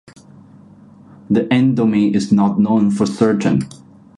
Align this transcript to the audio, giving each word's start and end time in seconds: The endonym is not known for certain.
The 1.29 1.41
endonym 1.51 2.15
is 2.15 2.31
not 2.31 2.57
known 2.59 2.89
for 2.89 3.05
certain. 3.05 3.61